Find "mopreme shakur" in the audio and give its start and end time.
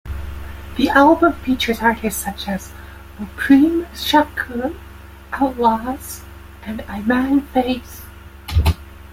3.19-4.75